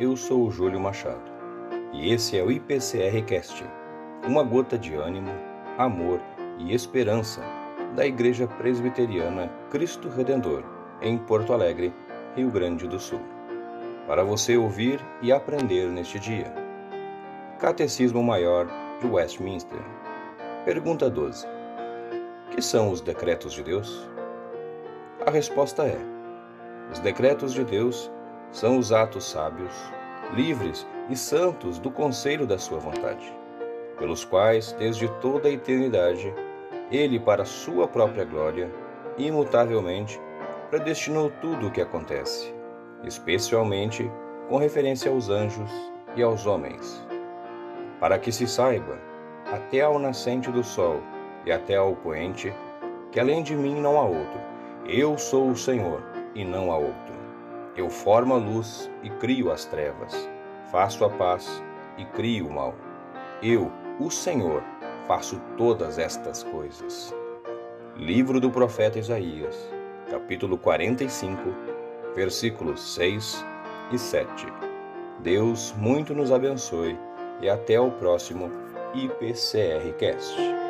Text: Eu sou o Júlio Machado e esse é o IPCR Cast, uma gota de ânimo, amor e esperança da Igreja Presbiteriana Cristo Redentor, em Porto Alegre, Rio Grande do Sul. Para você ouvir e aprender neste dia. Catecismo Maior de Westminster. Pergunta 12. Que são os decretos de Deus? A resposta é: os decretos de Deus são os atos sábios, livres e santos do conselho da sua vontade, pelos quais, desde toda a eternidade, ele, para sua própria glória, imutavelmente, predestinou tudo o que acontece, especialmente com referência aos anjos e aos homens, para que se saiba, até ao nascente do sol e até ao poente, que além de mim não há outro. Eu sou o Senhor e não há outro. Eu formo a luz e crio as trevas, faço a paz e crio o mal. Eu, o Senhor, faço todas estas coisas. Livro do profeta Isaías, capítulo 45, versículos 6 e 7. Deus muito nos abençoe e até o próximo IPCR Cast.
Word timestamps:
Eu 0.00 0.16
sou 0.16 0.48
o 0.48 0.50
Júlio 0.50 0.80
Machado 0.80 1.30
e 1.92 2.12
esse 2.12 2.36
é 2.36 2.42
o 2.42 2.50
IPCR 2.50 3.22
Cast, 3.24 3.64
uma 4.26 4.42
gota 4.42 4.76
de 4.76 4.96
ânimo, 4.96 5.30
amor 5.78 6.20
e 6.58 6.74
esperança 6.74 7.40
da 7.94 8.04
Igreja 8.04 8.48
Presbiteriana 8.48 9.48
Cristo 9.70 10.08
Redentor, 10.08 10.64
em 11.00 11.16
Porto 11.18 11.52
Alegre, 11.52 11.94
Rio 12.34 12.50
Grande 12.50 12.88
do 12.88 12.98
Sul. 12.98 13.20
Para 14.08 14.24
você 14.24 14.56
ouvir 14.56 15.00
e 15.22 15.30
aprender 15.30 15.86
neste 15.86 16.18
dia. 16.18 16.52
Catecismo 17.60 18.24
Maior 18.24 18.66
de 19.00 19.06
Westminster. 19.06 19.78
Pergunta 20.64 21.08
12. 21.08 21.46
Que 22.50 22.60
são 22.60 22.90
os 22.90 23.00
decretos 23.00 23.52
de 23.52 23.62
Deus? 23.62 24.10
A 25.24 25.30
resposta 25.30 25.84
é: 25.84 25.98
os 26.90 26.98
decretos 26.98 27.54
de 27.54 27.62
Deus 27.62 28.10
são 28.56 28.78
os 28.78 28.90
atos 28.90 29.28
sábios, 29.30 29.74
livres 30.32 30.86
e 31.10 31.14
santos 31.14 31.78
do 31.78 31.90
conselho 31.90 32.46
da 32.46 32.56
sua 32.56 32.78
vontade, 32.78 33.30
pelos 33.98 34.24
quais, 34.24 34.72
desde 34.72 35.08
toda 35.20 35.46
a 35.46 35.52
eternidade, 35.52 36.34
ele, 36.90 37.20
para 37.20 37.44
sua 37.44 37.86
própria 37.86 38.24
glória, 38.24 38.72
imutavelmente, 39.18 40.18
predestinou 40.70 41.30
tudo 41.42 41.66
o 41.66 41.70
que 41.70 41.82
acontece, 41.82 42.50
especialmente 43.04 44.10
com 44.48 44.56
referência 44.56 45.10
aos 45.10 45.28
anjos 45.28 45.70
e 46.16 46.22
aos 46.22 46.46
homens, 46.46 47.06
para 48.00 48.18
que 48.18 48.32
se 48.32 48.46
saiba, 48.46 48.98
até 49.52 49.82
ao 49.82 49.98
nascente 49.98 50.50
do 50.50 50.64
sol 50.64 51.02
e 51.44 51.52
até 51.52 51.76
ao 51.76 51.94
poente, 51.94 52.54
que 53.12 53.20
além 53.20 53.42
de 53.42 53.54
mim 53.54 53.78
não 53.82 53.98
há 53.98 54.04
outro. 54.04 54.40
Eu 54.86 55.18
sou 55.18 55.50
o 55.50 55.56
Senhor 55.56 56.02
e 56.34 56.42
não 56.42 56.72
há 56.72 56.78
outro. 56.78 57.25
Eu 57.76 57.90
formo 57.90 58.32
a 58.32 58.38
luz 58.38 58.90
e 59.02 59.10
crio 59.10 59.52
as 59.52 59.66
trevas, 59.66 60.28
faço 60.70 61.04
a 61.04 61.10
paz 61.10 61.62
e 61.98 62.06
crio 62.06 62.46
o 62.46 62.52
mal. 62.52 62.74
Eu, 63.42 63.70
o 64.00 64.10
Senhor, 64.10 64.62
faço 65.06 65.38
todas 65.58 65.98
estas 65.98 66.42
coisas. 66.42 67.14
Livro 67.94 68.40
do 68.40 68.50
profeta 68.50 68.98
Isaías, 68.98 69.54
capítulo 70.10 70.56
45, 70.56 71.42
versículos 72.14 72.94
6 72.94 73.44
e 73.92 73.98
7. 73.98 74.46
Deus 75.20 75.74
muito 75.76 76.14
nos 76.14 76.32
abençoe 76.32 76.98
e 77.42 77.48
até 77.48 77.78
o 77.78 77.90
próximo 77.90 78.50
IPCR 78.94 79.92
Cast. 79.98 80.65